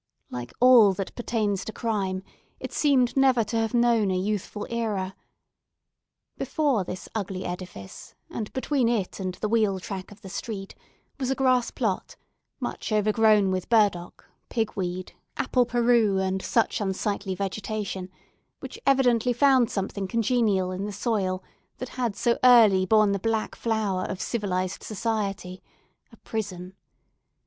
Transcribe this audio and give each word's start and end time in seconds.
Like 0.31 0.51
all 0.59 0.93
that 0.93 1.13
pertains 1.13 1.63
to 1.63 1.71
crime, 1.71 2.23
it 2.59 2.73
seemed 2.73 3.15
never 3.15 3.43
to 3.43 3.55
have 3.57 3.75
known 3.75 4.09
a 4.09 4.17
youthful 4.17 4.65
era. 4.67 5.15
Before 6.39 6.83
this 6.83 7.07
ugly 7.13 7.45
edifice, 7.45 8.15
and 8.27 8.51
between 8.51 8.89
it 8.89 9.19
and 9.19 9.35
the 9.35 9.47
wheel 9.47 9.79
track 9.79 10.11
of 10.11 10.21
the 10.23 10.27
street, 10.29 10.73
was 11.19 11.29
a 11.29 11.35
grass 11.35 11.69
plot, 11.69 12.15
much 12.59 12.91
overgrown 12.91 13.51
with 13.51 13.69
burdock, 13.69 14.25
pig 14.49 14.73
weed, 14.75 15.13
apple 15.37 15.67
pern, 15.67 16.19
and 16.19 16.41
such 16.41 16.81
unsightly 16.81 17.35
vegetation, 17.35 18.09
which 18.59 18.79
evidently 18.87 19.33
found 19.33 19.69
something 19.69 20.07
congenial 20.07 20.71
in 20.71 20.85
the 20.87 20.91
soil 20.91 21.43
that 21.77 21.89
had 21.89 22.15
so 22.15 22.39
early 22.43 22.87
borne 22.87 23.11
the 23.11 23.19
black 23.19 23.53
flower 23.55 24.03
of 24.05 24.19
civilised 24.19 24.81
society, 24.81 25.61
a 26.11 26.17
prison. 26.17 26.73